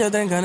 [0.00, 0.43] Ik wil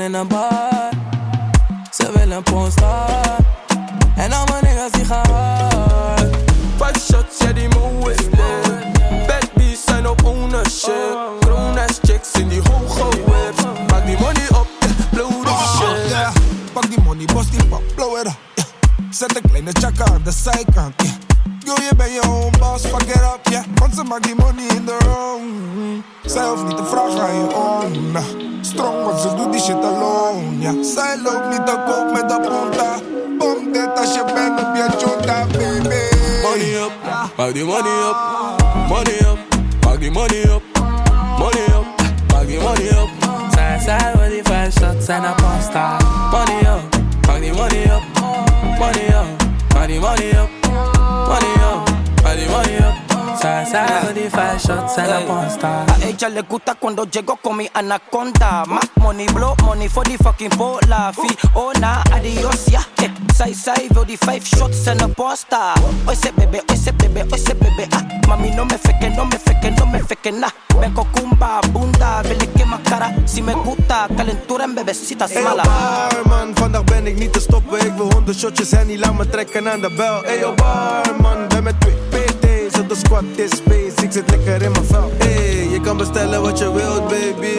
[56.20, 58.64] ella le gusta cuando llego con mi anaconda.
[58.66, 61.12] Más money, blow money for the fucking bola.
[61.14, 62.84] Fiona, adios, ja.
[62.98, 63.10] Yeah.
[63.34, 65.72] Sai, sai, wil die five shots en een posta.
[66.06, 67.88] Oye, ese bebé, oye, ese bebé, oye, ese bebé.
[67.92, 70.50] Ah, mami, no me feque, no me feque, no me feque, nah.
[70.80, 73.14] Ben cocumba, bunda, wil ik in cara.
[73.24, 75.62] Si me gusta, calentura en bebecita Eyo mala.
[75.62, 79.28] barman, vandaag ben ik niet te stoppen Ik wil honderd shotjes en niet laat me
[79.28, 84.02] trekken aan de bel Eyo barman, ben met twee PT's op de squad is space
[84.02, 87.58] Ik zit lekker in mijn vel Hey, je kan bestellen wat je wilt baby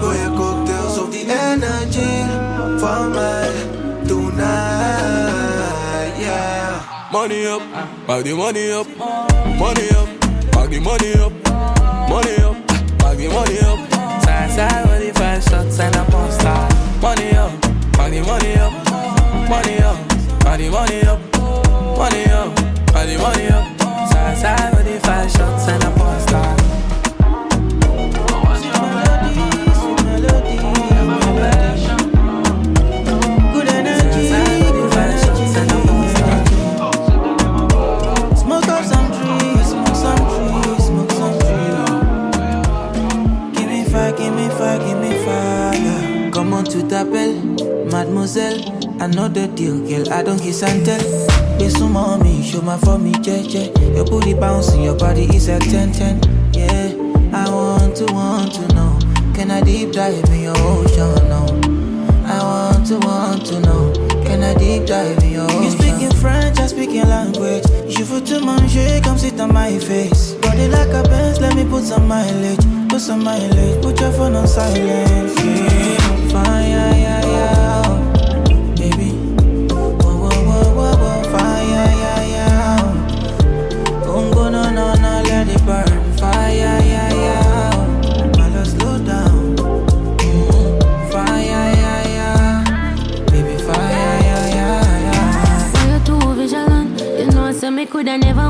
[0.00, 2.24] je cocktails of die energy
[2.78, 3.50] van mij
[4.06, 4.42] Tonight,
[6.18, 6.80] yeah
[7.12, 7.62] Money up,
[8.06, 8.86] maak die money up.
[9.58, 10.08] Money up,
[10.54, 11.32] maak die money up.
[12.08, 12.56] Money up,
[13.02, 13.78] maak die money up.
[14.22, 16.66] Side side with the five shots en een porn star.
[17.00, 17.50] Money up,
[17.96, 18.72] maak die money up.
[19.48, 19.96] Money up,
[20.44, 21.20] maak die money up.
[21.96, 22.60] Money up,
[22.92, 23.64] maak die money up.
[24.10, 26.61] Side side with the five shots en een porn
[47.02, 47.34] To t'appelle,
[47.90, 48.60] mademoiselle.
[49.00, 50.12] I know the deal, girl.
[50.12, 51.02] I don't kiss and tell.
[51.58, 53.74] Be some mommy, show my for me, jeje.
[53.96, 56.52] Your booty bouncing, your body is a 10 10.
[56.52, 56.92] Yeah,
[57.32, 58.98] I want to, want to know.
[59.34, 61.28] Can I deep dive in your ocean?
[61.28, 61.42] No.
[62.24, 63.92] I want to, want to know.
[64.24, 65.62] Can I deep dive in your ocean?
[65.64, 67.64] You speaking French, I speak your language.
[67.88, 70.34] Je veux te manger, come sit on my face.
[70.40, 72.60] Body like a Benz, let me put some mileage.
[72.88, 75.32] Put some mileage, put your phone on silent.
[75.40, 75.71] Yeah,
[76.32, 76.72] know,
[97.92, 98.41] coulda never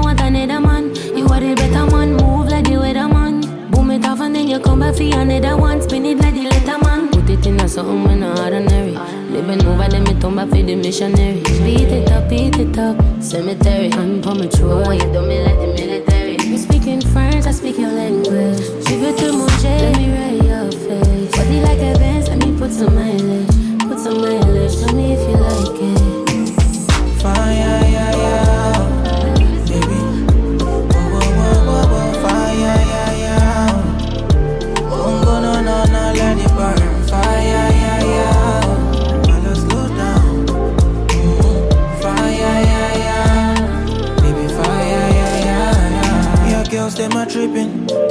[10.72, 11.40] the missionary.
[11.64, 12.96] Beat it up, beat it up.
[13.20, 14.92] Cemetery, hand for me throat.
[14.92, 16.36] You do me like the military.
[16.44, 18.60] You speaking French, I speak your language.
[18.86, 21.30] Je veux te manger, let me ride your face.
[21.36, 23.21] Body like a Benz, let me put some mileage.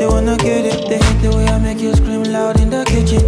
[0.01, 0.89] They wanna get it.
[0.89, 3.21] They hate the way I make you scream loud in the kitchen.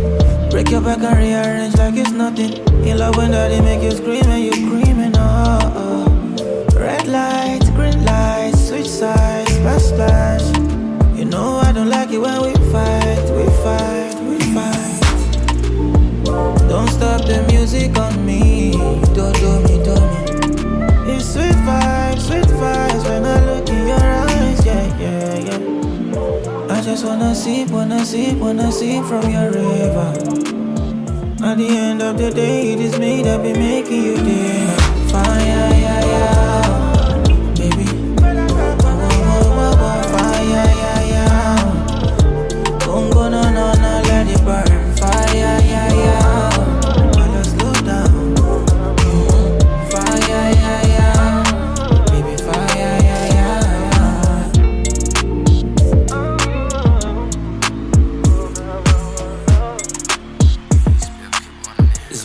[0.49, 2.53] Break your back and rearrange like it's nothing.
[2.83, 5.13] In love when daddy make you scream and you screaming.
[5.15, 6.05] Oh, uh-uh.
[6.09, 6.79] oh.
[6.79, 10.41] Red lights, green lights, switch sides, splash, splash.
[11.15, 15.01] You know I don't like it when we fight, we fight, we fight.
[16.67, 18.71] Don't stop the music on me,
[19.13, 21.13] do do me, do me.
[21.13, 21.92] It's sweet vibes,
[26.93, 30.13] just wanna sip, wanna sip, wanna sip from your river.
[31.43, 34.77] At the end of the day, it is me that be making you dinner.
[35.09, 36.62] Fire, yeah, yeah,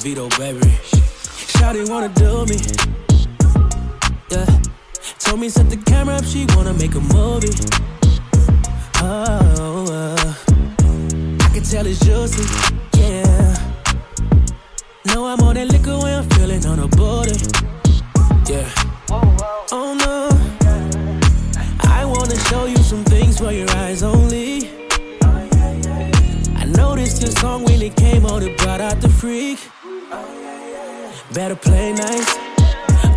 [0.09, 0.61] Vito, baby.
[1.53, 2.57] Shawty wanna do me.
[4.31, 4.47] Yeah.
[5.19, 7.53] Told me set the camera up, she wanna make a movie.
[9.03, 10.35] Oh, uh.
[11.45, 12.43] I can tell it's juicy.
[12.97, 13.55] Yeah.
[15.09, 17.37] Know I'm on that liquor when I'm feeling on a booty.
[18.51, 18.67] Yeah.
[19.71, 20.31] Oh no.
[21.83, 24.71] I wanna show you some things for your eyes only.
[26.63, 29.59] I noticed your song when it came on, it brought out the freak.
[31.33, 32.39] Better play nice.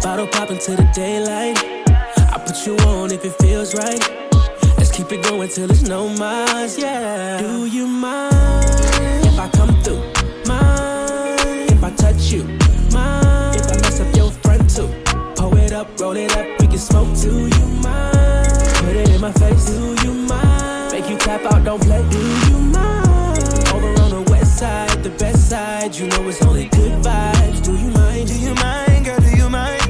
[0.03, 1.57] Bottle popping to the daylight.
[2.33, 4.01] I put you on if it feels right.
[4.77, 7.39] Let's keep it going till there's no minds, yeah.
[7.39, 8.65] Do you mind
[9.25, 10.03] if I come through?
[10.45, 12.43] Mind if I touch you?
[12.91, 14.89] Mind if I mess up your front too?
[15.37, 17.15] Pull it up, roll it up, we can smoke.
[17.21, 18.47] Do you mind?
[18.83, 19.67] Put it in my face.
[19.67, 20.91] Do you mind?
[20.91, 22.03] Make you tap out, don't play.
[22.09, 23.10] Do you mind?
[24.61, 25.95] Side, the best side.
[25.95, 27.59] You know it's only good vibes.
[27.65, 28.27] Do you mind?
[28.27, 29.19] Do you mind, girl?
[29.27, 29.81] Do you mind?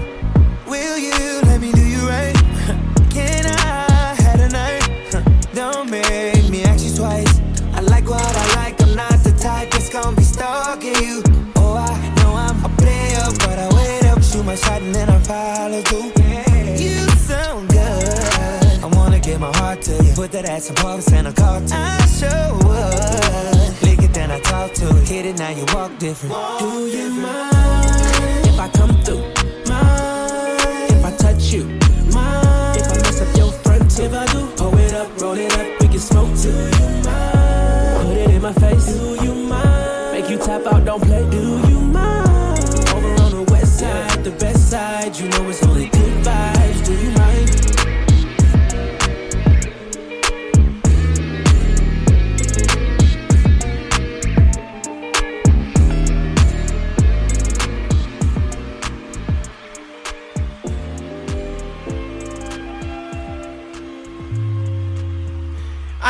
[0.65, 2.35] Will you let me do you right?
[3.15, 4.83] Can I have a night?
[5.59, 7.33] Don't make me ask you twice.
[7.77, 8.81] I like what I like.
[8.81, 11.21] I'm not the type that's gonna be stalking you.
[11.57, 15.09] Oh, I know I'm a player, but I wait up, shoot my shot, and then
[15.09, 16.09] I follow through.
[16.83, 16.97] You
[17.31, 18.83] sound good.
[18.85, 20.13] I wanna give my heart to you.
[20.13, 23.50] Put that ass in pulse and a call to I sure would.
[23.99, 25.07] It, then I talk to it.
[25.07, 26.33] Hit it, now you walk different.
[26.59, 29.23] Do you mind if I come through?
[29.67, 31.65] Mind if I touch you?
[32.13, 34.03] Mind if I mess up your front too?
[34.03, 36.51] If I do, pull it up, roll it up, we can smoke too.
[36.51, 38.07] Do you mind?
[38.07, 38.85] Put it in my face.
[38.97, 40.11] Do you mind?
[40.13, 41.29] Make you tap out, don't play.
[41.29, 41.37] Do
[41.69, 42.69] you mind?
[42.95, 45.17] Over on the west side, the best side.
[45.17, 45.90] You know it's only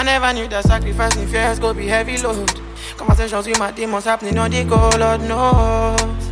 [0.02, 2.60] I never knew that sacrificing fears go be heavy load.
[2.98, 6.32] Conversations with my demons happening on the go, Lord knows.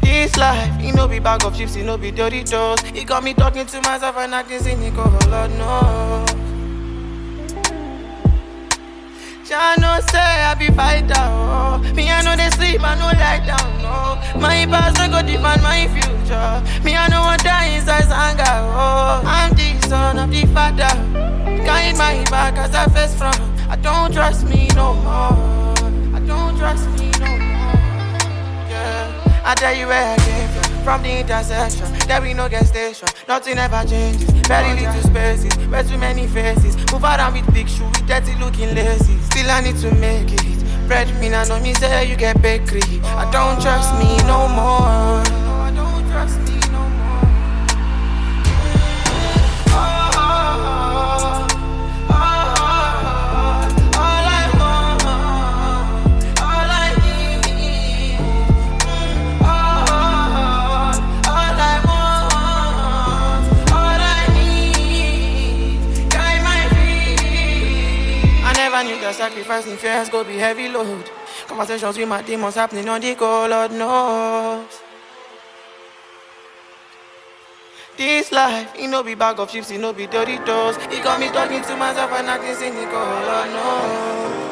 [0.00, 2.78] This life, it no be bag of chips, it no be dirty toes.
[2.94, 6.30] It got me talking to myself and acting cynical, Lord knows.
[9.46, 11.82] Jah know say I be fighter, oh.
[11.94, 14.15] Me I know they sleep, I know lie down, no.
[14.34, 16.84] My past no go define my future.
[16.84, 19.22] Me I know what die inside anger, oh.
[19.24, 20.92] I'm the son of the father.
[21.64, 23.40] Guide my back as I face front.
[23.68, 26.14] I don't trust me no more.
[26.14, 28.18] I don't trust me no more.
[28.70, 29.42] Yeah.
[29.44, 30.66] I tell you where I came from.
[30.84, 33.08] From the intersection, there we no gas station.
[33.26, 34.30] Nothing ever changes.
[34.46, 36.76] Very little spaces, way too many faces.
[36.92, 39.18] Move around with big shoes, with dirty looking lazy.
[39.22, 40.55] Still I need to make it.
[40.86, 42.80] Bread me now, no me say you get bakery.
[43.02, 45.45] I don't trust me no more.
[69.06, 71.08] I never knew that sacrificing fears go be heavy load.
[71.46, 74.82] Conversations with my demons happening on the go, Lord knows.
[77.96, 80.76] This life, it no be bag of chips, it no be dirty toes.
[80.90, 84.46] It got me talking to myself and acting cynical, Lord knows.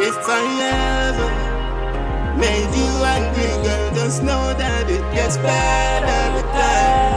[0.00, 7.11] If I ever made you angry, girl, just know that it gets better with time.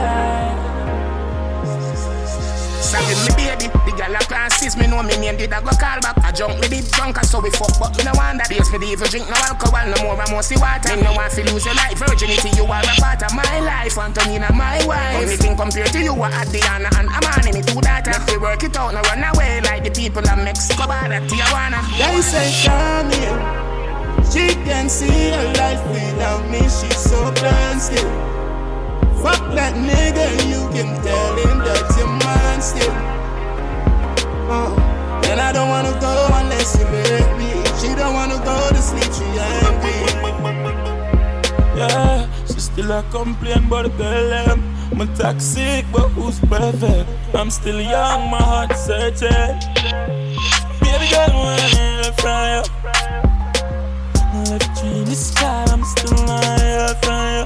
[2.96, 6.00] Sorry, me baby, the girl a classes, me know me name did I go call
[6.00, 6.16] back.
[6.24, 8.48] I jump with it drunk, so we fuck, but me no want that.
[8.48, 10.96] Base for the evil drink, no alcohol, no more, I must see water.
[10.96, 13.98] Me no want to lose your life, virginity, you are a part of my life,
[14.00, 15.20] Antonina, my wife.
[15.20, 18.16] Only thing compared to you are Adriana and Amani, me two daughter.
[18.16, 21.28] If we work it out, no run away like the people of Mexico, but at
[21.28, 21.84] Tijuana.
[22.00, 22.48] They say
[23.12, 23.36] here.
[24.32, 28.35] She can see her life without me, she's so blind still.
[29.22, 32.92] Fuck that nigga, you can tell him that you're mine still.
[34.48, 34.70] Uh,
[35.30, 37.50] and I don't wanna go unless you let me.
[37.80, 39.98] She don't wanna go to sleep, she angry.
[41.76, 44.76] Yeah, she still a complain the girl them.
[44.92, 47.08] I'm toxic, but who's perfect?
[47.34, 49.58] I'm still young, my heart searching.
[50.80, 52.62] Baby girl, left from you,
[54.50, 56.94] left you in the sky, I'm still not here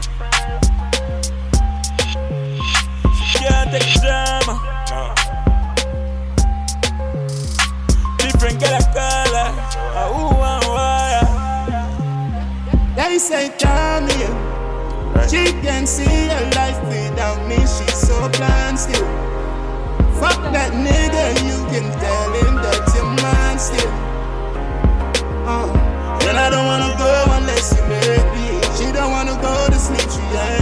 [0.04, 0.09] you.
[3.70, 4.54] Take drama.
[8.18, 10.04] Different girl, I
[12.96, 14.36] They say, come here.
[15.28, 17.58] She can see her life without me.
[17.58, 19.06] She's so blind still.
[20.18, 23.92] Fuck that nigga, you can tell him that you're mine still.
[25.46, 25.70] Uh,
[26.26, 28.60] and I don't wanna go unless you make me.
[28.76, 30.59] She don't wanna go to sleep, she angry.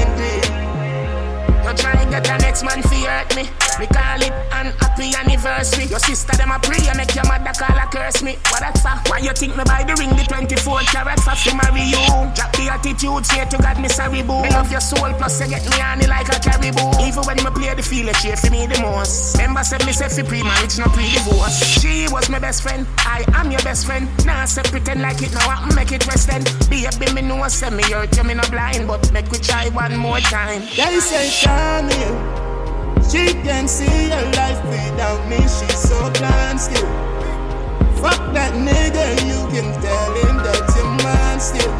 [2.18, 3.44] The next man to hurt me.
[3.78, 5.86] Me call it an happy anniversary.
[5.86, 8.36] Your sister them a pray, make your mother call a curse me.
[8.50, 8.98] What that's for?
[9.06, 12.02] Why you think me buy the ring, the 24 carat for to marry you?
[12.34, 14.42] Drop the attitude, say to God, me sorry boo.
[14.42, 16.90] Me love your soul, plus you get me on it like a caribou.
[17.06, 19.38] Even when me play the field, she for me the most.
[19.38, 21.62] Remember said me say fi pre-marriage, no pre-divorce.
[21.78, 24.10] She was my best friend, I am your best friend.
[24.26, 27.70] Now say pretend like it, now I make it rest a baby, me know say
[27.70, 30.66] me hurt you, me no blind, but make we try one more time.
[30.74, 32.38] They say, come here.
[33.10, 36.88] She can see her life without me, she's so blind still.
[38.02, 41.74] Fuck that nigga, you can tell him that you're mine still.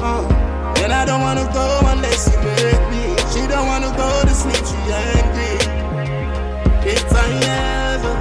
[0.00, 3.16] Uh, and I don't wanna go unless you make me.
[3.32, 5.56] She don't wanna go to sleep, she angry.
[6.86, 7.28] If I
[7.92, 8.14] ever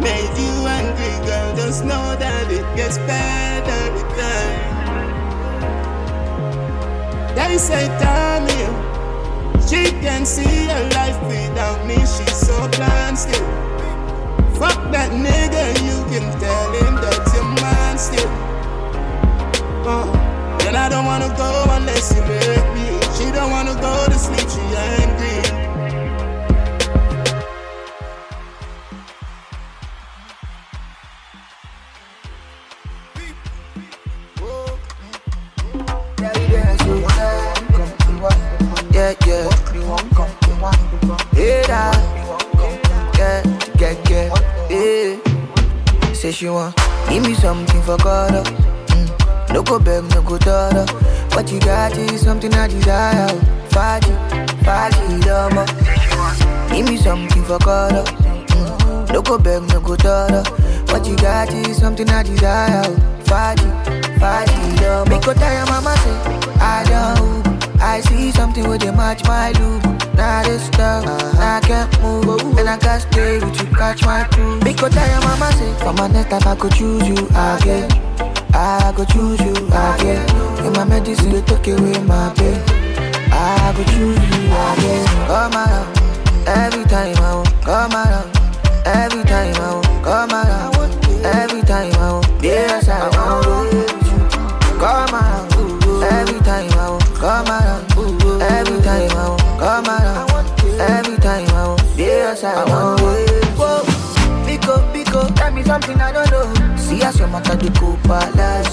[0.00, 4.70] made you angry, girl, just know that it gets better with time.
[7.34, 8.89] They say, time here.
[9.68, 13.46] She can see her life without me, she's so blind still.
[14.58, 18.30] Fuck that nigga, you can tell him that you're mine still.
[19.86, 20.06] Uh,
[20.66, 22.88] and I don't wanna go unless you make me.
[23.16, 25.59] She don't wanna go to sleep, she angry.
[39.10, 39.50] Yeah, yeah.
[41.34, 41.92] Hey, Yeah,
[43.18, 43.42] yeah,
[43.78, 44.36] yeah, yeah,
[44.70, 46.12] yeah.
[46.14, 46.76] Say she want
[47.08, 48.34] give me something for God.
[48.34, 49.52] uh, Mm.
[49.54, 50.86] No go beg, no go daughter.
[51.34, 53.26] What you got is something I desire.
[53.70, 54.12] Faji,
[54.62, 55.66] Faji, lama.
[56.72, 57.92] Give me something for God.
[57.92, 59.12] uh, Mm.
[59.12, 60.42] No go beg, no go daughter.
[60.92, 62.84] What you got is something I desire.
[63.24, 63.66] Faji,
[64.20, 65.10] Faji, lama.
[65.10, 66.16] Make go tell mama say
[66.60, 67.49] I don't.
[69.10, 69.82] Match my look.
[70.14, 71.56] Now this stuff, uh-huh.
[71.56, 72.58] I can't move.
[72.58, 74.60] And I can't stay with you, catch my crew.
[74.60, 77.90] Because tell your mama say, for my next life I could choose you again.
[78.54, 80.22] I could choose you again.
[80.64, 82.58] In my medicine, they take away my pain.
[83.32, 85.06] I could choose you again.
[85.26, 85.88] Come around,
[86.46, 87.50] every time I want.
[87.66, 88.30] Come around,
[88.86, 90.04] every time I want.
[90.04, 90.74] Come around,
[91.24, 92.42] every time I want.
[92.42, 92.88] Yes,
[107.10, 108.70] as your matter the go palace.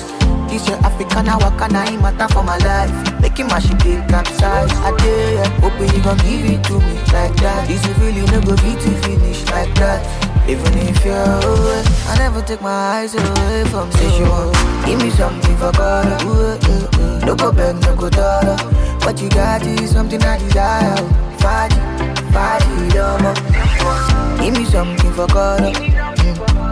[0.49, 2.93] This your African, I walk and I matter for my life.
[3.19, 4.71] Making my shit big capsize.
[4.85, 7.67] I dare ya, hoping you gon' give it to me like that.
[7.67, 9.99] This you really no go be to finish like that.
[10.47, 13.97] Even if you're away, I never take my eyes away from you.
[13.97, 16.21] Say want, give me something for God.
[16.23, 17.25] Ooh, ooh, ooh.
[17.25, 18.55] No go beg, no go daughter.
[19.03, 20.95] What you got is something I desire.
[21.41, 21.81] Faji,
[22.31, 23.33] Faji, lama.
[24.41, 25.96] Give me something for God.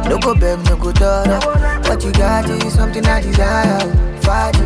[0.09, 1.39] No go beg, no go daughter.
[1.89, 3.79] What you got is something I desire.
[4.21, 4.65] Faji,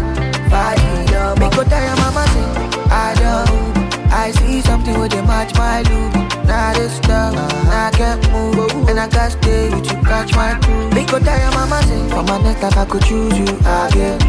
[0.50, 1.40] Faji, lama.
[1.40, 2.48] Make go tell your mama say
[2.92, 4.12] I don't.
[4.12, 6.14] I see something with a match my look.
[6.46, 7.36] Now this stuff,
[7.70, 8.90] I can't move.
[8.90, 10.90] And I can't stay with you, catch my crew.
[10.92, 14.20] Make go tell your mama say For my next life I could choose you again.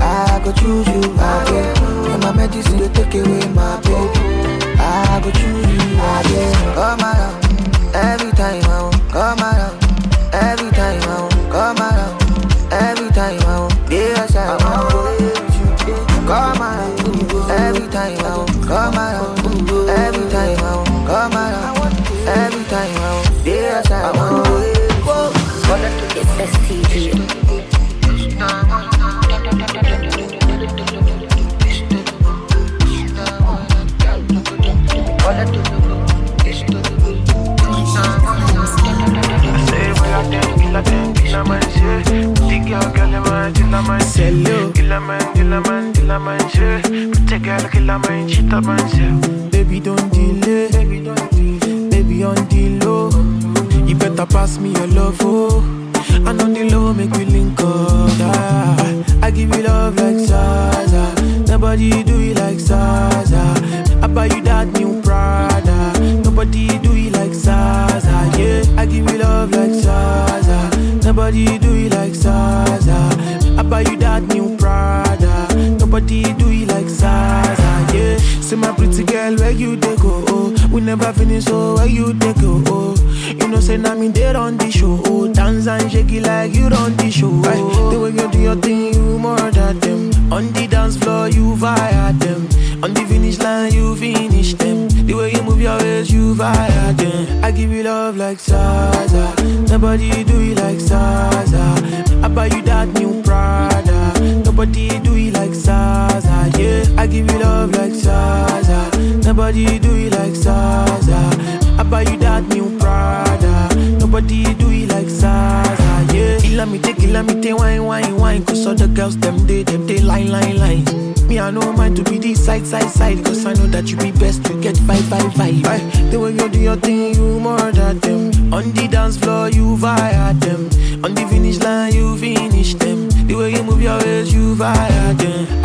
[0.00, 1.76] I could choose you again.
[2.12, 4.08] And my medicine to take away my pain.
[4.78, 5.80] I could choose you
[6.14, 6.54] again.
[6.74, 8.96] Come around, every time I want.
[9.10, 9.65] Come around,
[18.86, 21.08] Come around, every time I want.
[21.08, 23.44] Come around, every time I want.
[23.44, 24.46] Yes, I want.
[26.14, 27.25] It's STG.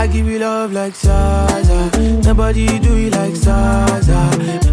[0.02, 1.92] I give you love like Zaza.
[2.24, 4.18] Nobody do it like Zaza.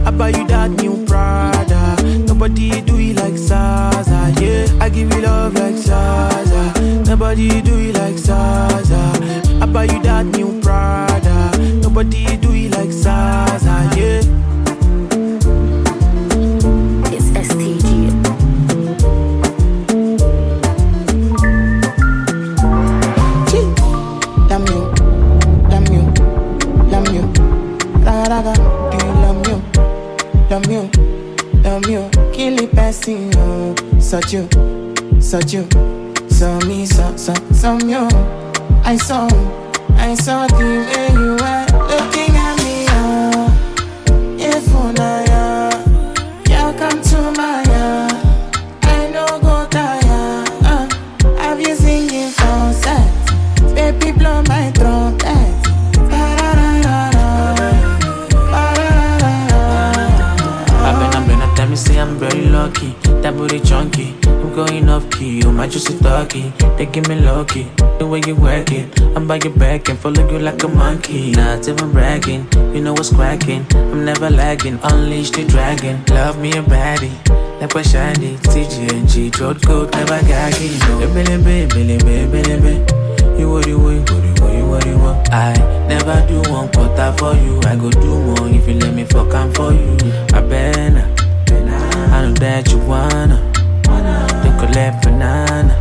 [0.06, 2.02] I buy you that new Prada.
[2.26, 4.32] Nobody do it like Zaza.
[4.40, 6.72] Yeah, I give you love like Zaza.
[7.04, 8.96] Nobody do it like Zaza.
[9.60, 11.58] I buy you that new Prada.
[11.82, 13.90] Nobody do it like Zaza.
[13.98, 14.22] Yeah.
[32.88, 33.30] Passing you.
[33.36, 33.74] Oh.
[34.00, 34.48] Such you,
[35.20, 35.68] such you.
[36.30, 38.08] So me, so, so, so you.
[38.82, 39.28] I saw,
[39.90, 41.67] I saw the way you were
[63.38, 64.14] booty chunky.
[64.26, 65.38] I'm going off key.
[65.38, 66.52] You might just talkie.
[66.76, 67.70] They give me lucky.
[67.98, 69.00] The way you work it.
[69.16, 71.30] I'm by your back and follow you like a monkey.
[71.30, 72.48] Not even bragging.
[72.74, 73.64] You know what's cracking.
[73.74, 74.80] I'm never lagging.
[74.82, 76.04] Unleash the dragon.
[76.10, 77.14] Love me a baddie.
[77.60, 78.36] Like what shiny.
[78.50, 79.32] TGNG.
[79.32, 79.92] Throat coat.
[79.92, 80.76] Never gagging.
[81.14, 83.38] Billy, billy, billy, billy, billy.
[83.38, 85.32] You what you want, what you want, you what you want.
[85.32, 85.54] I
[85.86, 87.60] never do one quarter for you.
[87.70, 89.96] I go do more if you let me fuck am for you.
[90.34, 91.08] I better,
[92.18, 93.38] I know that you wanna.
[94.42, 95.74] Then collect banana.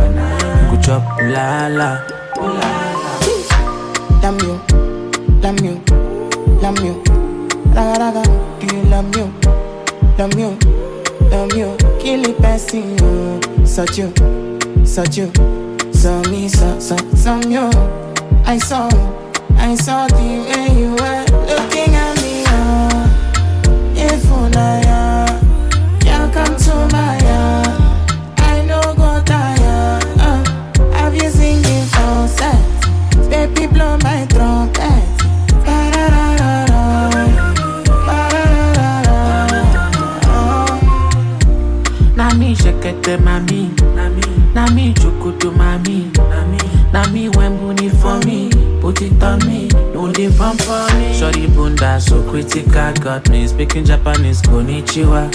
[0.00, 2.00] You go chop la la.
[4.22, 4.54] Love you,
[5.42, 5.82] love you,
[6.62, 6.94] love you.
[7.74, 8.22] Raga raga,
[8.58, 9.26] do you love you?
[10.16, 10.58] Love you,
[11.30, 11.76] love you.
[12.00, 13.66] Kill it, passing you.
[13.66, 14.14] Such you,
[14.86, 15.30] such you.
[15.92, 17.68] So me, so, so, so you.
[18.46, 18.88] I saw,
[19.56, 20.14] I saw the
[20.48, 22.44] way you were looking at me.
[22.48, 24.80] Oh, if una
[43.06, 43.70] me mami.
[43.94, 44.22] Na me,
[44.54, 46.10] na me chokoto mami.
[46.92, 48.50] Na me when booty for me.
[48.80, 51.12] Put it on me, no dey fun for me.
[51.14, 55.30] Sorry bunda so critical, got me speaking Japanese konnichiwa.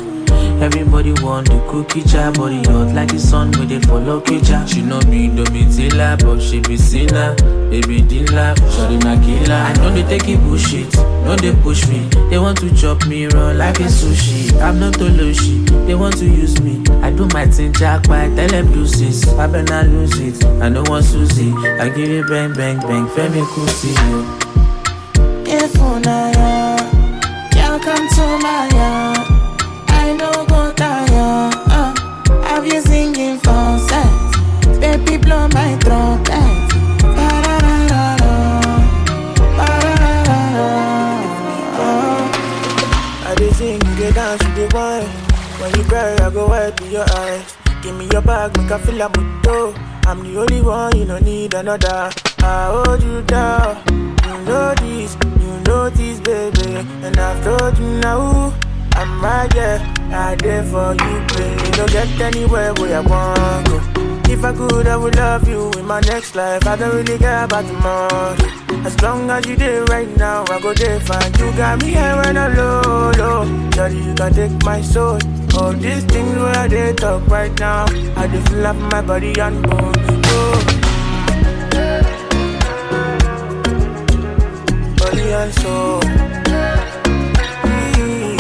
[0.60, 4.65] Everybody want the cookie jar, body hot like the sun with they follow kitchen.
[4.65, 7.36] She know me, do me tilla, but she be sinner.
[7.70, 9.54] Baby dealer, sorry na killer.
[9.54, 10.93] I know they take it bullshit,
[11.26, 12.08] no they push me.
[12.30, 14.60] They want to chop me raw like a sushi.
[14.60, 16.84] I'm not Toloshi, they want to use me.
[17.04, 19.28] I do my thing jack by tell them deuces.
[19.38, 21.54] I better lose it, I don't want Susie.
[21.80, 23.93] I give it bang bang bang, Femi Kuti.
[25.46, 26.32] If una
[51.67, 52.10] another.
[52.39, 53.84] I hold you down.
[54.25, 56.75] You know this, you know this, baby.
[57.03, 58.53] And I've told you now.
[58.93, 59.80] I'm right there,
[60.12, 61.71] I there for you, baby.
[61.77, 63.77] Don't get anywhere where I want go.
[64.32, 66.65] If I could, I would love you in my next life.
[66.65, 68.36] I don't really care about tomorrow.
[68.86, 71.32] As long as you there right now, I go there fine.
[71.34, 73.69] You got me here when I'm low, low.
[73.69, 75.19] Daddy, you can take my soul.
[75.56, 79.62] All these things where I dey talk right now, I just up my body and
[79.62, 79.93] bone.
[80.25, 80.77] Oh.
[85.39, 86.00] and so.
[87.63, 88.39] Mm-hmm.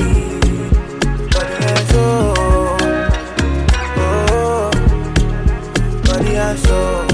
[1.29, 1.91] Body and.
[3.99, 4.71] Oh,
[6.05, 7.06] body and.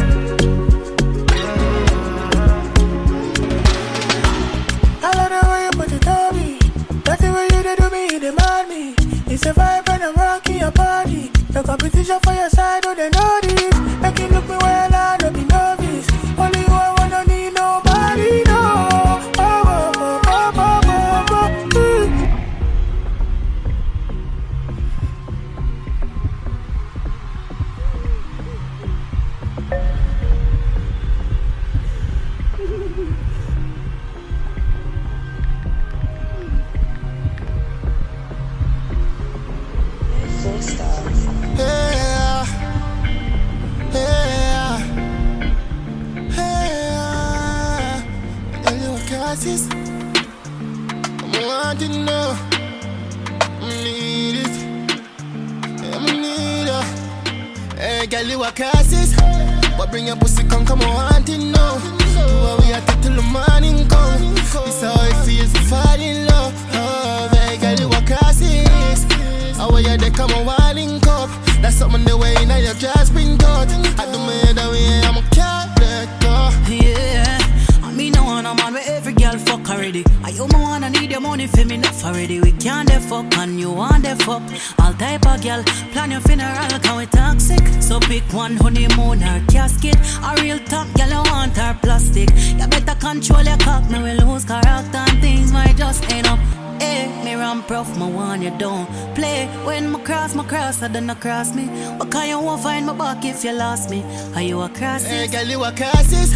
[80.64, 82.40] Wanna need your money for me enough already.
[82.40, 84.44] We can't the fuck and you want the fuck.
[84.80, 87.62] All type of girl, plan your funeral, can we toxic?
[87.82, 89.98] So pick one honeymoon or casket.
[90.24, 92.30] A real top girl, I want her plastic.
[92.60, 96.40] You better control your cock, now we lose character and things might just end up.
[96.82, 99.48] Hey, me run prof, my one you don't play.
[99.66, 101.66] When my cross, my cross, I don't cross me.
[101.98, 104.04] But can you won't find my back if you lost me?
[104.36, 105.04] Are you a cross?
[105.06, 106.34] Hey, girl, you a crisis.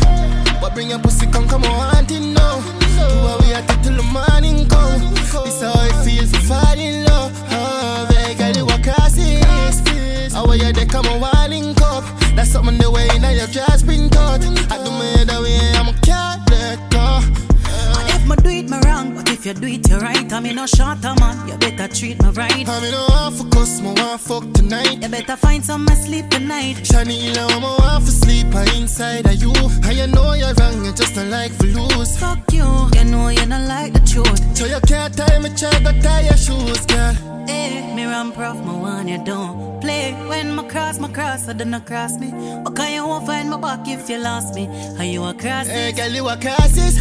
[0.61, 2.86] But bring your pussy, come, come on, wanting now.
[2.97, 3.37] Do what
[4.17, 5.13] morning come.
[5.45, 7.31] This how it feels to fall in love.
[7.51, 10.33] Oh, hey, girl, you a crisis.
[10.33, 10.73] How you
[11.19, 12.03] winding cup.
[12.35, 14.41] That's something the way now your dress been cut.
[14.71, 15.76] I do me the way
[19.47, 20.33] you do it, you right.
[20.33, 21.47] I mean, no shorter man.
[21.47, 22.67] You better treat me right.
[22.67, 25.01] I mean, no want for cuss, me want fuck tonight.
[25.01, 26.75] You better find some me sleep tonight.
[26.83, 29.53] Shani, you me want for sleep, I inside of you.
[29.97, 32.17] You know you're wrong, you just don't like for lose.
[32.17, 34.57] Fuck you, you know you don't like the truth.
[34.57, 37.15] So you can't tie me, try to tie your shoes, girl.
[37.47, 40.13] Eh, me run prof, my one you don't play.
[40.27, 42.31] When my cross, my cross, I don't cross me.
[42.63, 44.67] But can you won't find my back if you lost me?
[44.97, 45.67] Are you a cross?
[45.67, 46.99] Hey, girl, you a crisis.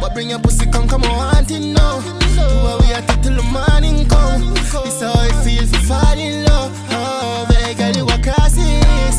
[0.00, 2.00] But bring your pussy, come, come on, wanting now.
[2.36, 4.54] Do what we have to till the morning come.
[4.54, 6.72] This how it feels to fall in love.
[6.90, 9.16] Oh, hey, girl, you a crisis.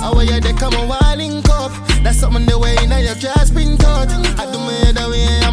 [0.00, 1.72] How are you there, come on, winding cup.
[2.02, 4.10] That's something the way now your dress been cut.
[4.38, 5.43] I do me the way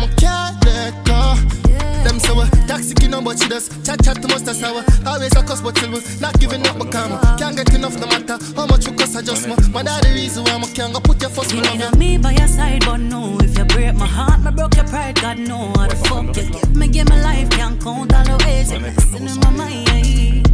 [2.89, 4.83] you know, but she does chat chat to most of sour.
[5.05, 7.11] Always a cuss, but still was not giving up, but calm.
[7.37, 9.57] Can't get enough, no matter how much you cuss, I just more.
[9.71, 12.31] My daddy reason why I'm a can't go put your first You love me by
[12.31, 13.37] your side, but no.
[13.41, 15.15] If you break my heart, me broke your pride.
[15.21, 17.49] God know how the fuck you give me, give me life.
[17.51, 20.47] Can't count all the ways you're messing in my mind.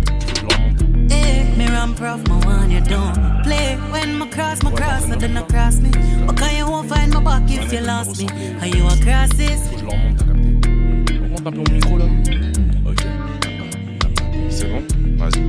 [1.11, 3.75] Eh, me run prof, my one you don't play.
[3.91, 5.91] When my cross, my cross, I don't know cross me.
[6.25, 8.27] But can you won't find my back if you lost me?
[8.59, 10.36] Are you a crosses?
[11.47, 12.05] Augmente un peu mon micro là.
[12.85, 12.97] Ok.
[14.49, 14.81] C'est bon
[15.17, 15.39] Vas-y.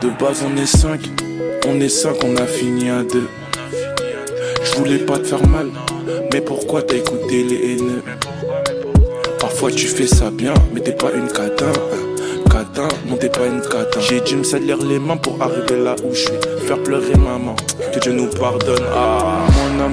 [0.00, 1.00] De base on est 5,
[1.68, 3.28] on est 5, on a fini à 2
[4.64, 5.68] Je voulais pas te faire mal,
[6.32, 8.02] mais pourquoi t'as écouté les haineux?
[9.38, 11.72] Parfois tu fais ça bien, mais t'es pas une catin.
[12.50, 14.00] Catin, non t'es pas une catin.
[14.00, 16.66] J'ai dû me salir les mains pour arriver là où je suis.
[16.66, 17.54] Faire pleurer maman,
[17.92, 18.84] que Dieu nous pardonne.
[18.94, 19.92] Ah, mon amour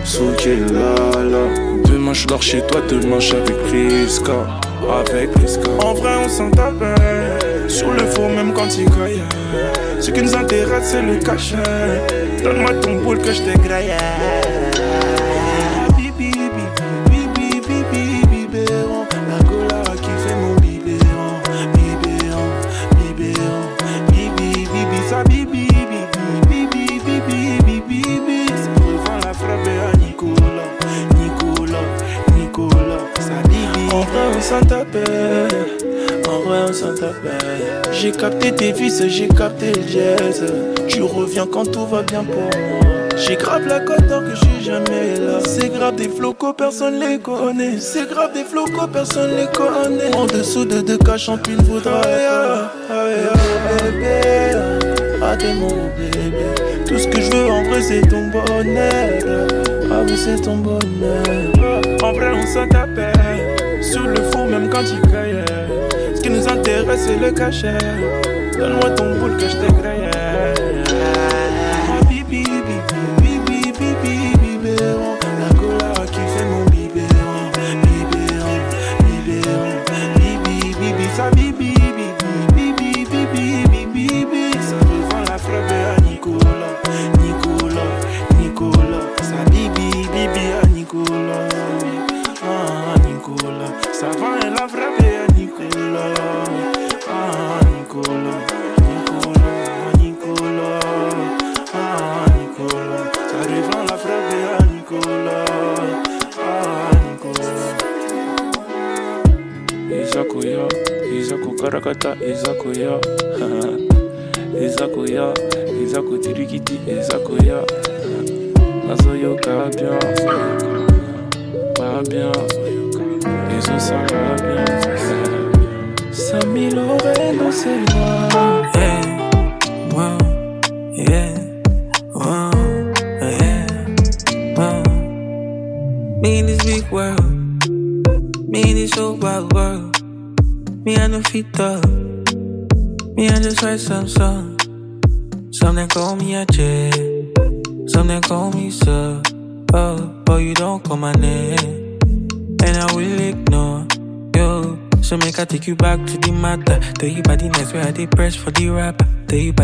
[0.00, 4.46] délai, soukélala Soukélala Demain je dors chez toi, demain avec Priska
[4.98, 6.84] Avec Priska En vrai on s'en tape
[7.68, 9.22] Sur le faux même quand il cogne
[10.00, 11.56] Ce qui nous intéresse c'est le cachet.
[12.42, 14.59] Donne-moi ton boule que je t'égraille Bibi,
[34.50, 35.48] s'en tapait
[36.28, 40.44] En vrai on s'en tapait J'ai capté tes vices, j'ai capté le jazz
[40.88, 42.50] Tu reviens quand tout va bien pour moi
[43.16, 45.40] j'ai grave la cote d'or que j'ai jamais là.
[45.44, 47.78] C'est grave des flocos, personne les connaît.
[47.78, 50.14] C'est grave des flocos, personne les connaît.
[50.16, 52.30] En dessous de deux cas, tu ne voudras rien.
[52.30, 53.04] Ah, ah,
[53.82, 54.56] bébé,
[55.22, 56.46] ah, t'es mon bébé.
[56.86, 59.48] Tout ce que je veux en vrai, c'est ton bonheur.
[59.92, 61.82] Ah oui, c'est ton bonheur.
[62.02, 63.19] En vrai, on s'en tapait.
[63.90, 65.44] Sur le fond, même quand il caillait.
[66.14, 67.76] Ce qui nous intéresse, c'est le cachet.
[68.56, 69.99] Donne-moi ton boule que je t'égraille.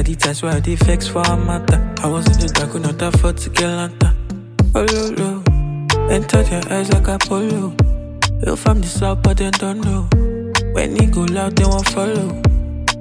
[0.06, 1.82] The times where I did for a matter.
[2.00, 4.14] I was in the dark, could not afford to get lanta.
[4.72, 6.08] Oh, lo, lo.
[6.08, 7.74] And touch your eyes like Apollo.
[8.46, 10.08] You from the south, but they don't know.
[10.74, 12.40] When he go loud, they won't follow.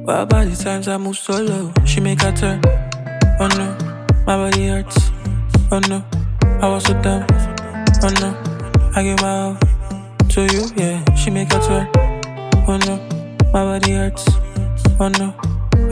[0.02, 1.72] What about the times I move solo?
[1.86, 2.60] She make a turn.
[3.40, 3.78] Oh no,
[4.26, 4.98] my body hurts.
[5.72, 6.04] Oh no,
[6.60, 7.28] I was so dumb.
[8.02, 8.34] Oh no,
[8.96, 9.58] I give my all
[10.30, 11.06] to you, yeah.
[11.14, 11.88] She make a turn.
[12.68, 12.98] Oh no,
[13.54, 14.26] my body hurts.
[15.00, 15.36] Oh no,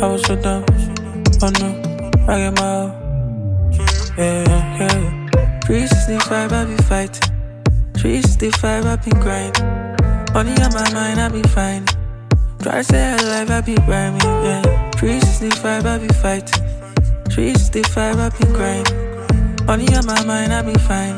[0.02, 0.65] I was so dumb.
[1.46, 1.68] Oh no,
[2.30, 2.88] I get my all.
[4.18, 5.60] Yeah, yeah.
[5.66, 7.36] 365, I be fighting.
[7.98, 9.66] 365, I be grinding.
[10.34, 11.86] Money on my mind, I be fine.
[12.62, 14.92] Try to stay alive, I be rhyming, yeah.
[14.92, 16.64] 365, I be fighting.
[17.30, 19.66] 365, I be grinding.
[19.66, 21.18] Money on my mind, I be fine.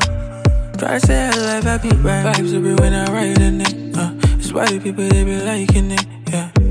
[0.76, 2.32] Try to stay alive, I be rhyming.
[2.32, 4.10] Vibes be when I ride in it, uh.
[4.40, 6.15] It's why the people, they be liking it, yeah.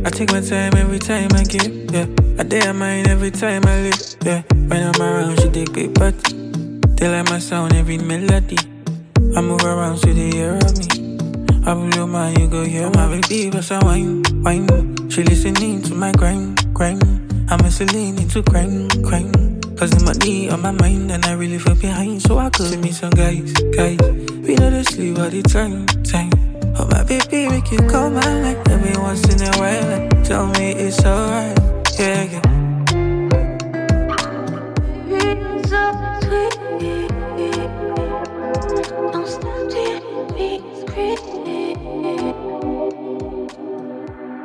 [0.05, 2.05] I take my time every time I give, yeah.
[2.37, 4.43] I dare mine every time I live, yeah.
[4.53, 6.13] When I'm around, she dig big but
[6.97, 8.59] They like my sound, every melody.
[9.35, 11.17] I move around so they hear of me.
[11.65, 15.09] I blow mind, you go hear my baby, but I wine, wine.
[15.09, 17.01] She listening to my grind, grind.
[17.49, 19.33] I'm a Celine into crime, crime.
[19.75, 22.21] Cause the money on my mind and I really feel behind.
[22.21, 23.97] So I could meet some guys, guys.
[23.99, 26.44] We know the sleep all the time, time.
[26.77, 29.91] Oh my baby, make you call my line every once in a while.
[29.91, 31.57] and Tell me it's alright,
[31.99, 32.41] yeah, yeah.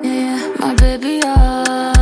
[0.02, 1.99] Yeah, my baby, ah.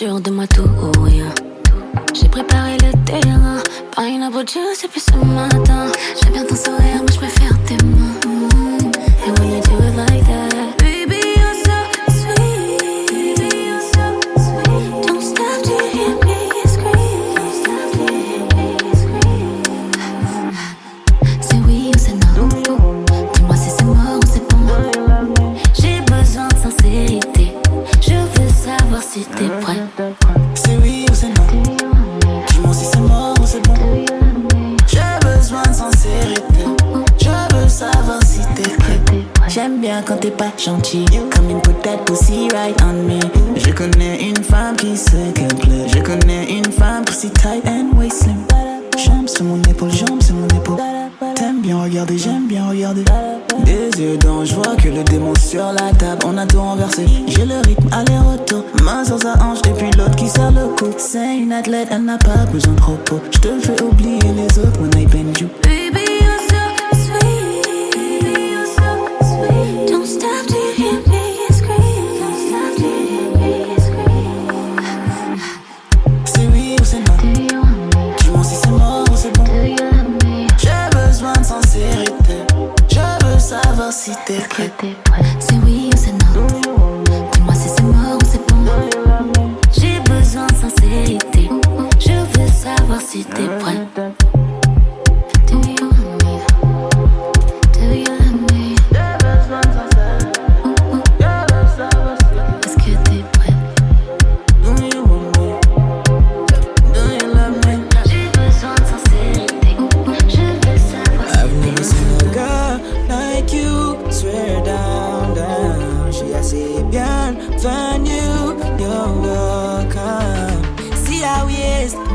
[0.00, 1.06] de moi tout oh,
[2.14, 3.58] J'ai préparé le terrain.
[3.94, 5.92] Pas une abrutie, c'est plus ce matin.
[6.22, 7.12] J'aime bien ton sourire, mais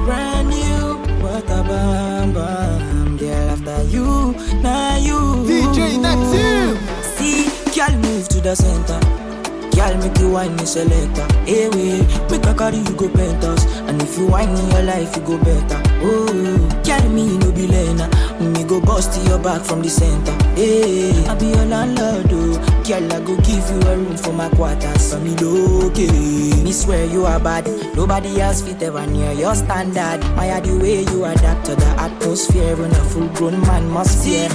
[0.06, 0.98] brand new.
[1.24, 3.50] What a bam bam, girl.
[3.50, 5.20] After you, now you.
[5.50, 6.78] DJ Neptune.
[7.16, 9.25] See, girl, move to the center.
[9.76, 11.28] Girl, make you wine me selector.
[11.46, 13.66] Eh, hey, wait, make a carry you go penthouse.
[13.90, 15.82] And if you wine in your life, you go better.
[16.02, 18.08] Oh, girl, me no be lena.
[18.40, 20.32] Me go bust your back from the center.
[20.56, 22.84] Hey, I be your landlord, oh.
[22.88, 25.02] Girl, I go give you a room for my quarters.
[25.02, 26.64] So me okay.
[26.64, 27.68] Me swear you are bad.
[27.96, 30.22] Nobody else fit ever near your standard.
[30.38, 32.78] My the way you adapt to the atmosphere.
[32.78, 34.48] When a full grown man must fear.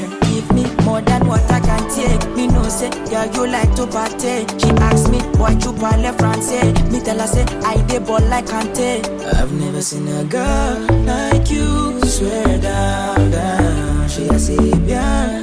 [0.54, 2.36] Me more than what I can take.
[2.36, 4.46] Me know say, yeah, you like to party.
[4.58, 6.72] She ask me, why you parle français?
[6.90, 9.04] Me tell her say, I dey ball like Kante.
[9.34, 12.00] I've never seen a girl like you.
[12.04, 14.08] Swear down, down.
[14.08, 15.39] She a say, bienvenue,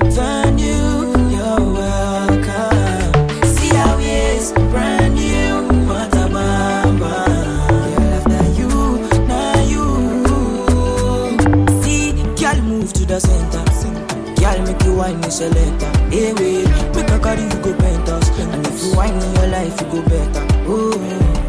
[15.07, 15.91] wine me selector.
[16.09, 18.29] Hey, eh, wait, make a carry you go penthouse.
[18.39, 20.45] And if you wine in your life, you go better.
[20.67, 20.91] Oh,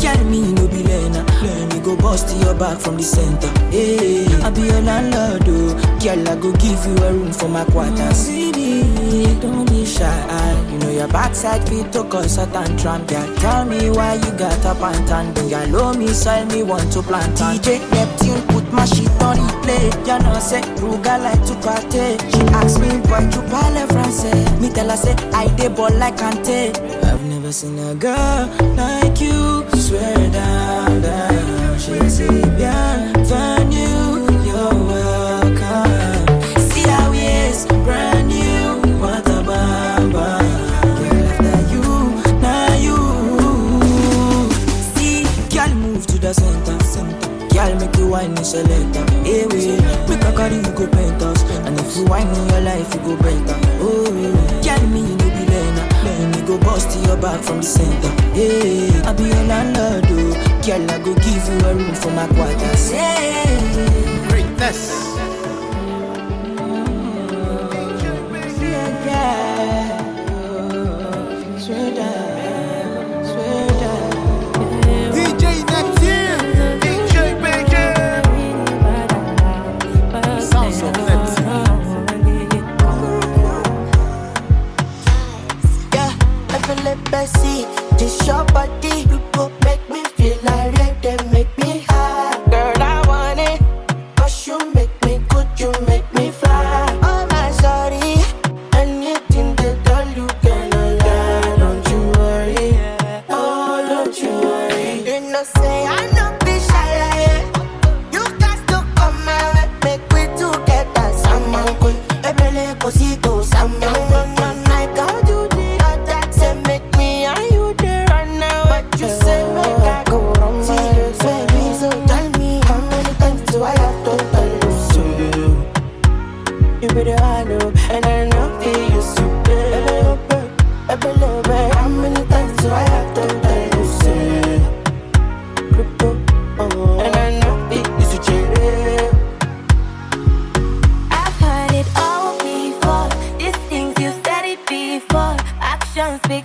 [0.01, 1.25] girl, me no be lena.
[1.42, 3.49] Let me go bust your back from the center.
[3.71, 5.75] Hey, I be your landlord, oh.
[6.03, 8.29] Girl, I go give you a room for my quarters.
[8.29, 10.68] Baby, don't be shy.
[10.71, 13.07] You know your backside fit to cause a tantrum.
[13.07, 15.35] Girl, tell me why you got up and tan.
[15.35, 17.37] Girl, low me soil me want to plant.
[17.37, 19.90] DJ Neptune my shit on replay.
[20.07, 22.16] You know say Ruga like to party.
[22.33, 24.61] She ask me why you parle français.
[24.61, 26.72] Me tell her say I dey ball like Kante.
[27.04, 29.64] I've never seen a girl like you.
[29.78, 31.78] Swear down, down.
[31.78, 33.58] She say bienvenue, you're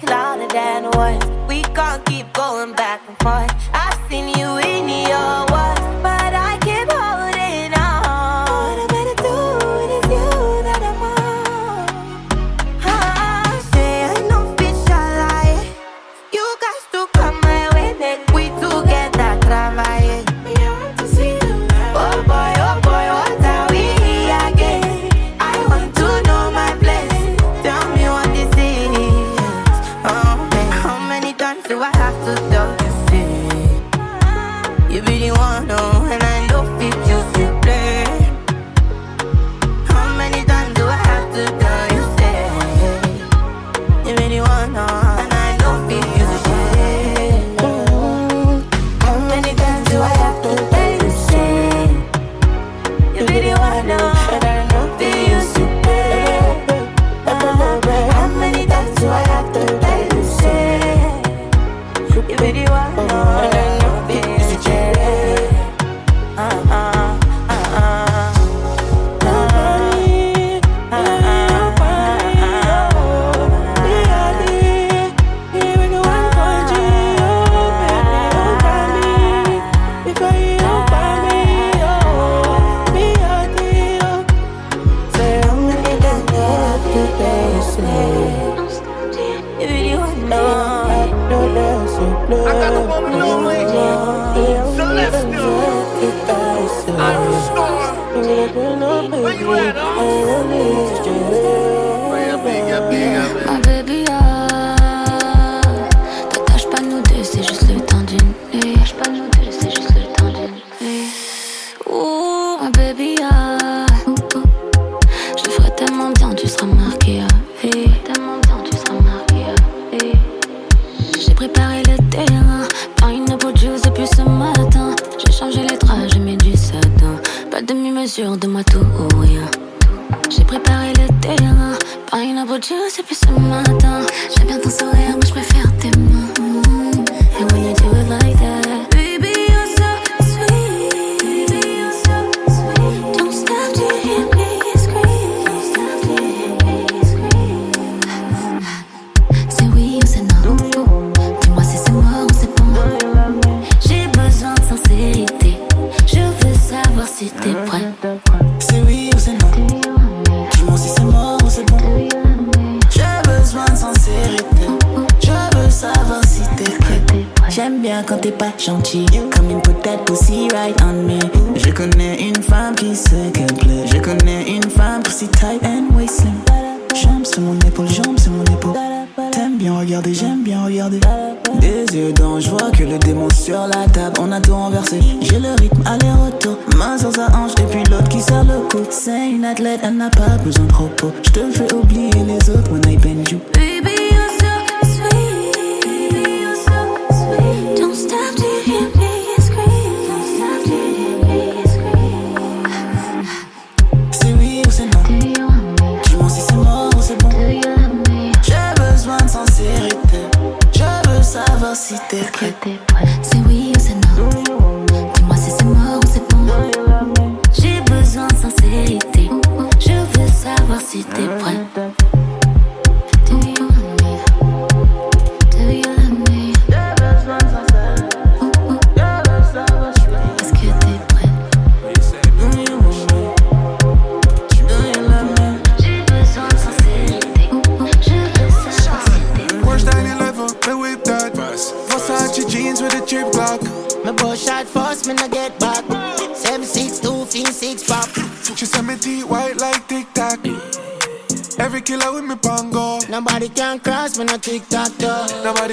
[0.06, 1.26] back louder than words.
[1.47, 3.51] We can't keep going back and forth.
[3.74, 6.43] I've seen you in your words, but I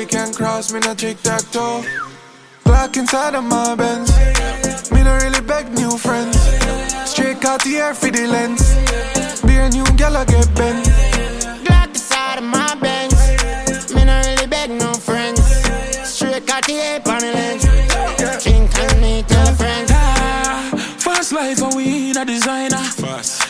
[0.01, 1.85] Nobody can cross me, no tic tac toe.
[2.65, 4.11] Glock inside of my Benz.
[4.91, 6.41] Me no really beg new friends.
[7.05, 8.63] Straight out the air for the lens.
[9.43, 10.87] Be a new gal, I get bent.
[11.67, 13.93] Glock inside of my Benz.
[13.93, 15.43] Me no really beg no friends.
[16.09, 17.65] Straight cut the ape on the lens.
[18.43, 19.87] Drink and me tell a friend.
[20.99, 22.81] Fast life and we in a designer.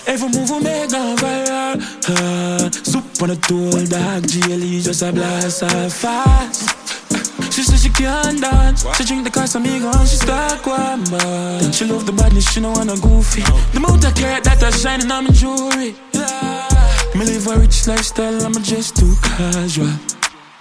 [0.04, 1.69] Every move we make gone viral.
[2.10, 7.52] Uh, soup on a tool, dog, GLE just a blast off fast.
[7.52, 8.84] She said she can't dance.
[8.96, 12.76] She drink the Casamigo and she start one Then she love the badness, she don't
[12.76, 13.42] wanna goofy.
[13.42, 15.94] The amount of care that I shining on my jewelry.
[16.12, 16.68] Yeah.
[17.14, 19.92] Me live a rich lifestyle, I'm just too casual.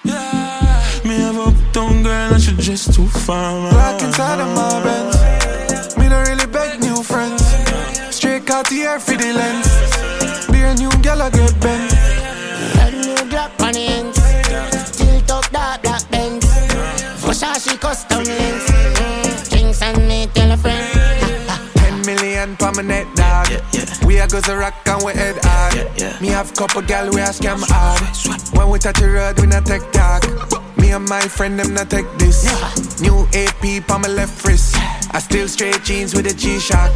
[0.04, 1.02] Yeah.
[1.04, 3.72] Me have uptown girl and she just too fine.
[3.74, 5.97] Glock inside of my Benz.
[5.97, 7.41] Me don't really beg new friends.
[8.16, 9.89] Straight out the air for the lens.
[10.80, 11.91] New gal, I get bent.
[12.80, 14.17] A new Glock on the ends.
[14.95, 16.45] Tilt up that black Benz.
[17.19, 18.63] Versace custom lens.
[18.63, 20.88] Mm, Drinks and me tell a friend.
[21.75, 23.49] Ten million pa my net dog.
[24.05, 26.21] We a go to rock and we head hard.
[26.21, 27.99] Me have couple gal we a scam hard.
[28.55, 30.23] When we touch the road, we not take talk.
[30.77, 32.47] Me and my friend them not take this.
[33.01, 34.78] New AP pa my left wrist.
[35.12, 36.91] I still straight jeans with a G-Shock.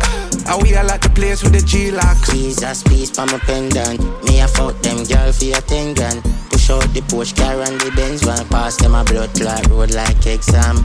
[0.48, 2.18] I we all at the place with the G-Lock.
[2.30, 4.00] Jesus, peace for my pendant.
[4.26, 6.22] Me I fuck them girl for your ten grand.
[6.50, 8.46] Push out the Porsche car and the Benz van.
[8.48, 10.78] Pass them a blood clot road like exam.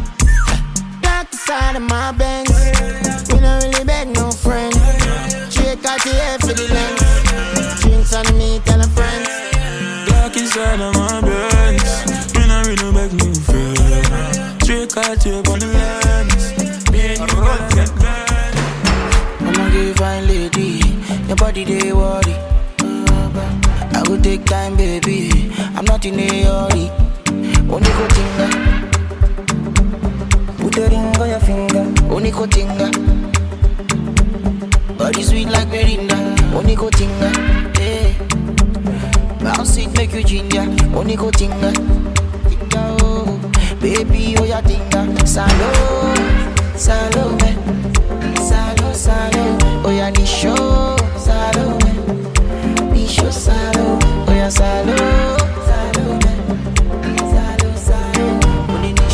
[1.02, 2.50] Back the side of my Benz.
[3.28, 4.72] We don't really beg no friend.
[5.52, 7.80] Shake out the air for the lens.
[7.82, 9.26] Drinks on me, tell a friend.
[10.08, 11.27] Glock inside of my Benz.
[21.58, 22.34] Your body they worry.
[23.92, 25.50] I go take time baby.
[25.74, 26.88] I'm not in a hurry.
[27.68, 28.46] Only go tinga.
[30.58, 31.84] Put the ring on your finger.
[32.14, 32.90] Only go tinga.
[34.98, 36.14] Body sweet like Belinda
[36.54, 37.28] Only go tinga.
[37.76, 38.14] Hey.
[39.42, 40.62] Bounce it make you ginger.
[40.94, 41.72] Only go tinga.
[41.72, 43.40] Tinga oh.
[43.80, 45.26] Baby oh ya tinga.
[45.26, 46.14] Salo
[46.76, 47.56] Salome eh.
[49.84, 50.87] oh,
[54.48, 54.96] na salo
[55.68, 56.32] Salome
[57.32, 58.26] Salo, salo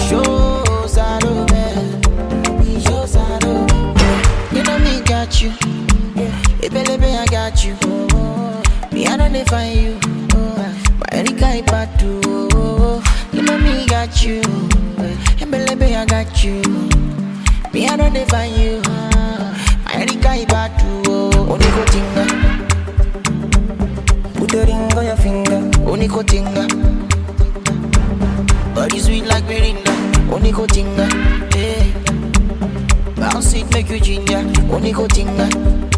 [0.06, 1.64] show Salome
[2.80, 3.66] show Salome.
[4.52, 5.50] You know me got you.
[6.62, 7.74] Ebelebe I got you.
[8.92, 9.98] Me I don't define you.
[11.00, 12.22] But Erika Ipatu
[13.32, 14.40] You know me got you.
[15.42, 16.62] Ebelebe I got you.
[17.72, 19.13] Me I don't define you.
[26.22, 26.66] tinga.
[28.74, 29.92] Body sweet like Mirinda,
[30.30, 31.06] oniko tinga.
[31.52, 31.80] Hey.
[31.80, 31.92] Eh.
[33.16, 35.93] Bounce it, make you ginger, oniko tinga.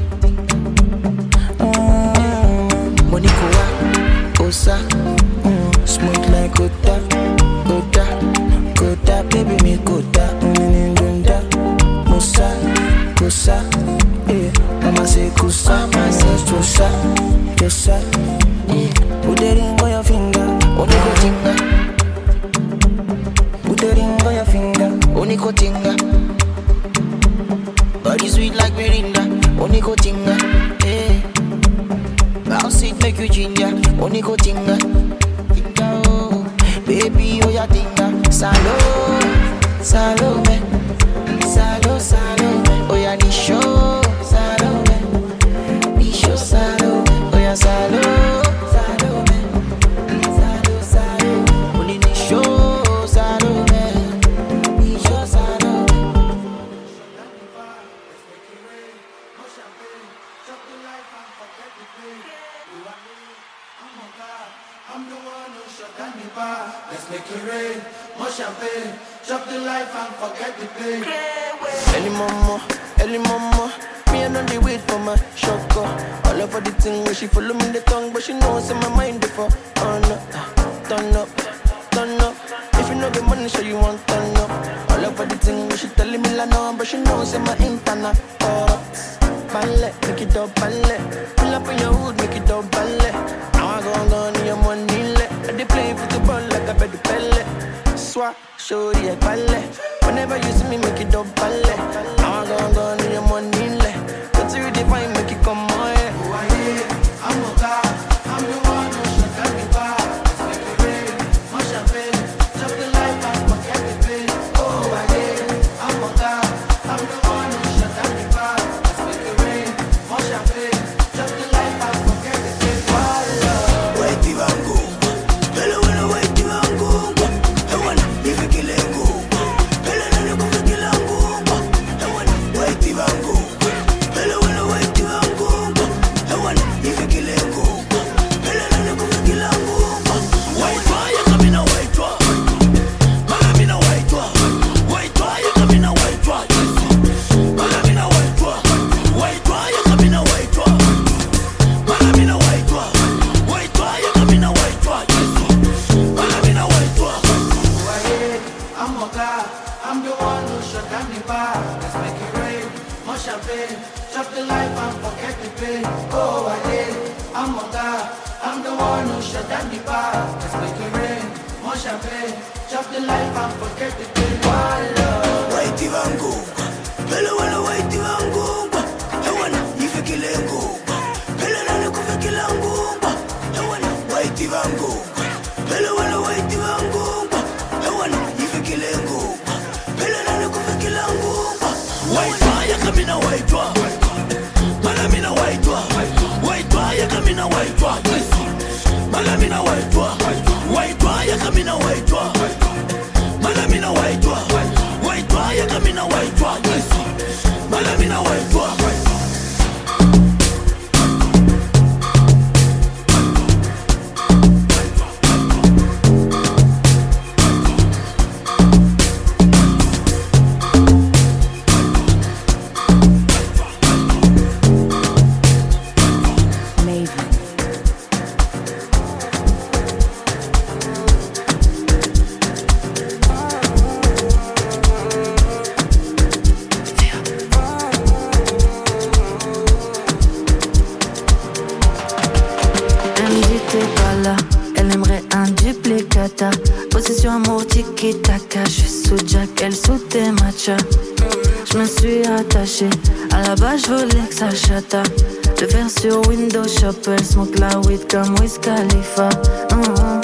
[256.93, 260.21] smoke la weed comme Wiz mm, mm.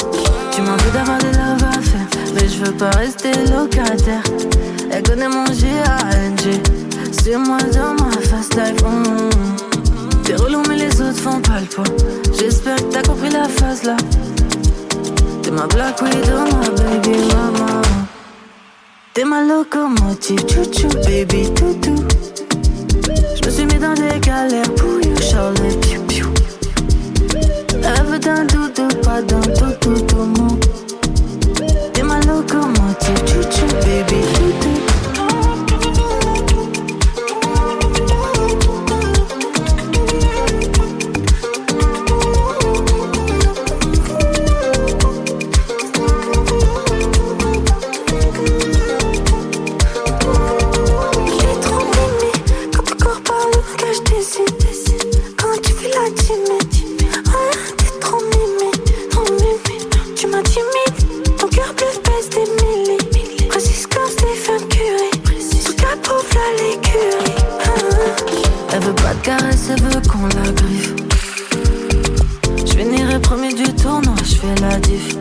[0.52, 4.22] Tu m'en veux d'avoir des love à faire, mais je veux pas rester locataire.
[4.90, 6.62] Elle connaît mon G.A.N.G.
[7.10, 8.80] C'est moi dans ma fast life.
[8.82, 11.84] Mm, T'es relou, mais les autres font pas le poids.
[12.38, 13.96] J'espère que t'as compris la phase là.
[15.42, 17.82] T'es ma black widow, ma baby mama.
[19.14, 21.96] T'es ma locomotive, chouchou, baby toutou.
[23.34, 26.01] Je me suis mis dans des galères pour you, Charlotte.
[28.12, 30.58] Veut d'un doudou, pas d'un toutou, tout mon.
[31.92, 34.91] T'es ma locomotive, chouchou, baby.
[74.24, 75.16] Je fais la diff.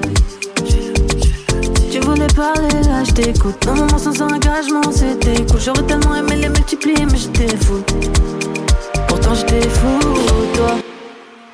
[1.91, 3.67] Tu voulais parler, là je t'écoute.
[3.67, 5.59] Un moment sans engagement, c'était cool.
[5.59, 7.81] J'aurais tellement aimé les multiplier, mais j'étais fou.
[9.07, 9.99] Pourtant j'étais fou,
[10.55, 10.75] toi.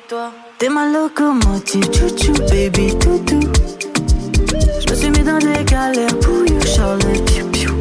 [0.08, 3.40] Toi, t'es ma locomotive, chouchou, baby, toutou.
[4.80, 7.74] Je me suis mis dans des galères pour you, Charlotte, piou piou.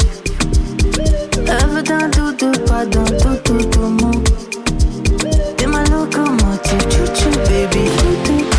[1.47, 4.11] Elle veut d'un doudou, pas d'un toutou, tout mon.
[5.57, 8.56] T'es ma locomotive, chouchou, baby, toutou.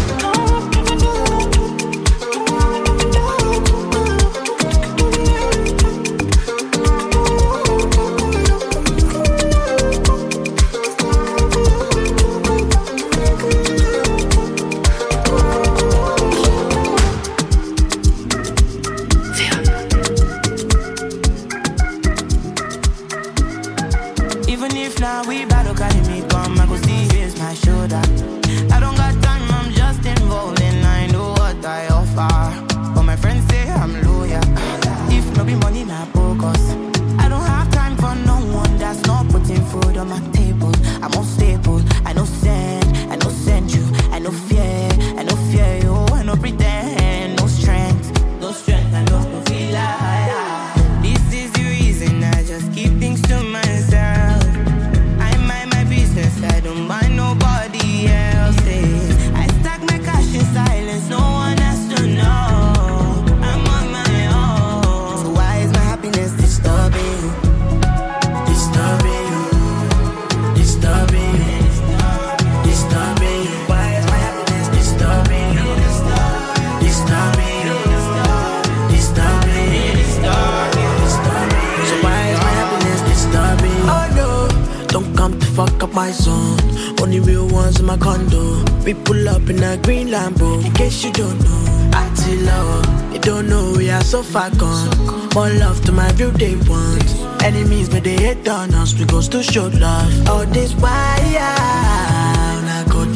[85.58, 86.60] Fuck up my zone.
[87.02, 88.62] Only real ones in my condo.
[88.84, 90.64] We pull up in a green Lambo.
[90.64, 92.04] In case you don't know, I
[92.50, 93.12] love.
[93.12, 94.88] You don't know we are so far gone.
[95.34, 97.10] More love to my real day ones.
[97.42, 98.94] Enemies, but they hate on us.
[98.96, 100.28] We goes to show love.
[100.28, 103.12] All this why I good.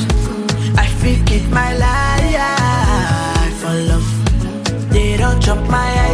[0.84, 4.08] I forget my life for love.
[4.90, 6.11] They don't jump my height,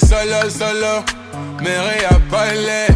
[0.00, 1.04] solo solo,
[1.62, 2.88] mere à pale,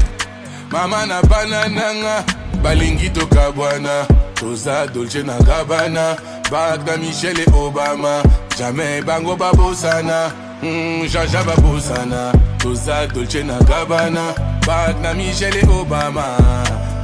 [0.70, 2.24] mama na banananga,
[2.62, 6.16] balingi tokabwana, toza dolce na gabana,
[6.51, 8.22] bak na Michelle et Obama,
[8.59, 10.32] jamais bango babosana,
[10.62, 14.34] mm, jaja babosana, toza dolce na gabana,
[14.66, 16.36] bak na Michelle et Obama,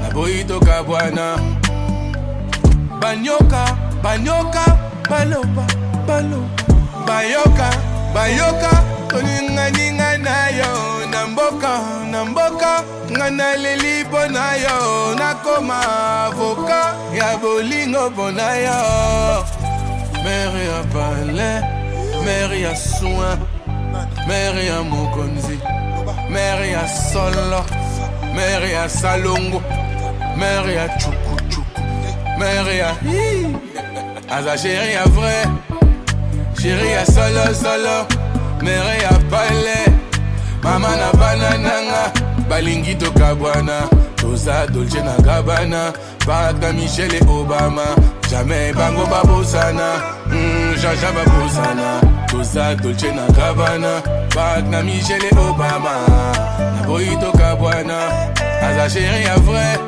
[0.02, 1.36] na boyi tokabwana,
[3.00, 3.64] banyoka,
[4.02, 4.64] banyoka,
[5.08, 5.66] baloba,
[6.06, 6.64] baloba.
[7.06, 7.70] bayoka
[8.14, 8.70] bayoka
[9.14, 11.78] toninganinga na yo na mboka
[12.10, 15.78] na mboka nga naleli mpo na yo nakoma
[16.26, 18.78] avoka ya bo bolingo mpona yo
[20.24, 21.50] mere ya pale
[22.24, 23.38] mere ya soin
[24.26, 25.58] mere ya mokonzi
[26.28, 27.62] mere ya solo
[28.34, 29.62] mere ya salongo
[30.36, 31.80] mere ya chukuchuku
[32.38, 32.90] mere ya
[34.28, 35.46] aza sheri ya vrai
[36.58, 38.23] sheri ya solo solo
[38.64, 39.78] mere ya pale
[40.62, 42.12] mama na bana
[42.48, 45.92] balingi tokabwana toza dolce na gabana
[46.26, 47.84] baka michele obama.
[48.30, 52.00] Jamai bango babosana mm, jaja babosana.
[52.30, 54.02] Toza dolce na gabana
[54.34, 55.94] bak na michele obama.
[56.76, 57.98] Naboyi tokabwana
[58.62, 59.78] aza sheri ya vrai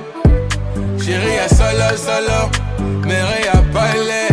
[1.04, 2.50] sheri ya solo solo.
[3.06, 4.28] Mere ya pale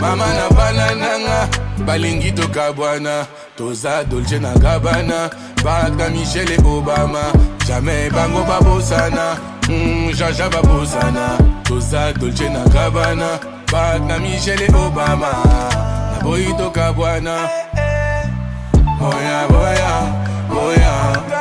[0.00, 1.48] mama na bana nanga
[1.90, 3.26] balingi tokabwana
[3.58, 5.28] toza dolce na gabana
[5.64, 7.32] bak na michele obama
[7.66, 9.36] jamai bango babosana.
[9.68, 13.40] Mm, jaja babosana toza dolce na gabana
[13.72, 15.32] bak na michele obama
[16.12, 17.34] naboyi tokabwana
[19.00, 19.92] boya boya
[20.48, 20.92] boya
[21.28, 21.39] boya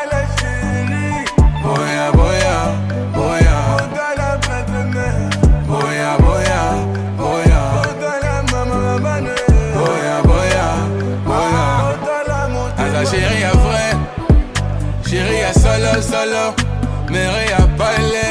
[17.10, 18.26] mere ya pale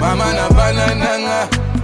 [0.00, 0.94] mama na bana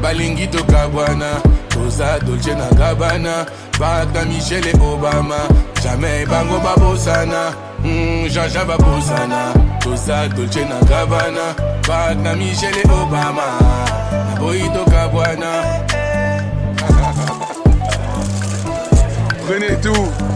[0.02, 1.30] balingi tokabwana
[1.68, 3.46] toza dolce na gabana
[3.80, 5.36] baka michele obama
[5.82, 7.52] jamai bango babosana
[7.84, 8.28] mm,
[8.64, 11.54] babosana toza dolce na gabana
[11.88, 13.42] baka michele obama
[14.30, 15.64] naboyi tokabwana
[19.46, 20.33] Prenez tout.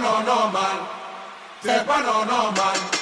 [0.00, 0.86] no no man.
[1.60, 2.97] Step on no no.